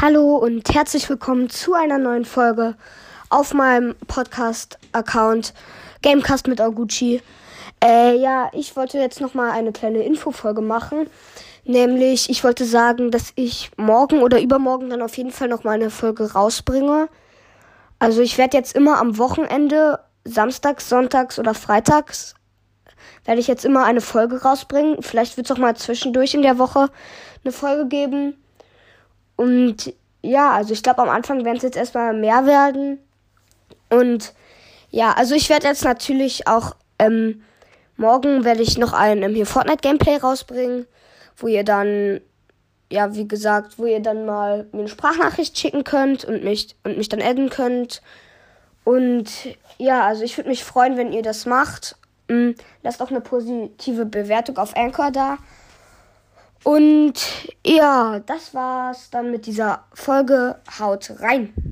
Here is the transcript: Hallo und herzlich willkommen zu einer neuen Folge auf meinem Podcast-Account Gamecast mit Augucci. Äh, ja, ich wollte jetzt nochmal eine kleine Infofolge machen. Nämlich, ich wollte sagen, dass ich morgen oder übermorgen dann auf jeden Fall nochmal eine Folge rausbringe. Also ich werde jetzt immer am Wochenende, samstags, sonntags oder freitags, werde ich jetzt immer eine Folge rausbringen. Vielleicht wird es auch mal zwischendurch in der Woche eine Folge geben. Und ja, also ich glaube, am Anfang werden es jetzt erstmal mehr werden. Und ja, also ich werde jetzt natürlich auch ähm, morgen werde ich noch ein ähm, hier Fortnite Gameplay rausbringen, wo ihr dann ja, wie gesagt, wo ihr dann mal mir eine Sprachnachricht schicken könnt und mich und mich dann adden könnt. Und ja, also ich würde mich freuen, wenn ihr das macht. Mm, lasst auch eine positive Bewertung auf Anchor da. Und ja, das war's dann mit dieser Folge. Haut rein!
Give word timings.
Hallo 0.00 0.36
und 0.36 0.72
herzlich 0.72 1.10
willkommen 1.10 1.50
zu 1.50 1.74
einer 1.74 1.98
neuen 1.98 2.24
Folge 2.24 2.76
auf 3.30 3.52
meinem 3.52 3.96
Podcast-Account 4.06 5.52
Gamecast 6.02 6.46
mit 6.46 6.60
Augucci. 6.60 7.20
Äh, 7.82 8.16
ja, 8.16 8.48
ich 8.52 8.76
wollte 8.76 8.98
jetzt 8.98 9.20
nochmal 9.20 9.50
eine 9.50 9.72
kleine 9.72 10.04
Infofolge 10.04 10.60
machen. 10.60 11.10
Nämlich, 11.64 12.30
ich 12.30 12.44
wollte 12.44 12.64
sagen, 12.64 13.10
dass 13.10 13.32
ich 13.34 13.72
morgen 13.76 14.22
oder 14.22 14.40
übermorgen 14.40 14.88
dann 14.88 15.02
auf 15.02 15.16
jeden 15.16 15.32
Fall 15.32 15.48
nochmal 15.48 15.74
eine 15.74 15.90
Folge 15.90 16.32
rausbringe. 16.32 17.08
Also 17.98 18.22
ich 18.22 18.38
werde 18.38 18.56
jetzt 18.56 18.76
immer 18.76 19.00
am 19.00 19.18
Wochenende, 19.18 19.98
samstags, 20.22 20.88
sonntags 20.88 21.40
oder 21.40 21.54
freitags, 21.54 22.36
werde 23.24 23.40
ich 23.40 23.48
jetzt 23.48 23.64
immer 23.64 23.82
eine 23.82 24.00
Folge 24.00 24.42
rausbringen. 24.42 25.02
Vielleicht 25.02 25.36
wird 25.36 25.50
es 25.50 25.56
auch 25.56 25.60
mal 25.60 25.74
zwischendurch 25.74 26.34
in 26.34 26.42
der 26.42 26.58
Woche 26.58 26.88
eine 27.42 27.50
Folge 27.50 27.88
geben. 27.88 28.36
Und 29.38 29.94
ja, 30.20 30.50
also 30.50 30.72
ich 30.72 30.82
glaube, 30.82 31.00
am 31.00 31.08
Anfang 31.08 31.44
werden 31.44 31.58
es 31.58 31.62
jetzt 31.62 31.76
erstmal 31.76 32.12
mehr 32.12 32.44
werden. 32.44 32.98
Und 33.88 34.34
ja, 34.90 35.12
also 35.12 35.36
ich 35.36 35.48
werde 35.48 35.68
jetzt 35.68 35.84
natürlich 35.84 36.48
auch 36.48 36.74
ähm, 36.98 37.42
morgen 37.96 38.44
werde 38.44 38.62
ich 38.62 38.78
noch 38.78 38.92
ein 38.92 39.22
ähm, 39.22 39.34
hier 39.34 39.46
Fortnite 39.46 39.80
Gameplay 39.80 40.16
rausbringen, 40.16 40.86
wo 41.36 41.46
ihr 41.46 41.62
dann 41.62 42.20
ja, 42.90 43.14
wie 43.14 43.28
gesagt, 43.28 43.78
wo 43.78 43.84
ihr 43.84 44.00
dann 44.00 44.24
mal 44.24 44.66
mir 44.72 44.80
eine 44.80 44.88
Sprachnachricht 44.88 45.56
schicken 45.56 45.84
könnt 45.84 46.24
und 46.24 46.42
mich 46.42 46.74
und 46.84 46.96
mich 46.96 47.08
dann 47.08 47.22
adden 47.22 47.50
könnt. 47.50 48.02
Und 48.82 49.30
ja, 49.76 50.06
also 50.06 50.24
ich 50.24 50.36
würde 50.36 50.48
mich 50.48 50.64
freuen, 50.64 50.96
wenn 50.96 51.12
ihr 51.12 51.22
das 51.22 51.44
macht. 51.46 51.96
Mm, 52.28 52.52
lasst 52.82 53.02
auch 53.02 53.10
eine 53.10 53.20
positive 53.20 54.06
Bewertung 54.06 54.56
auf 54.56 54.74
Anchor 54.76 55.10
da. 55.10 55.36
Und 56.68 57.14
ja, 57.64 58.18
das 58.26 58.52
war's 58.52 59.08
dann 59.08 59.30
mit 59.30 59.46
dieser 59.46 59.86
Folge. 59.94 60.56
Haut 60.78 61.10
rein! 61.18 61.67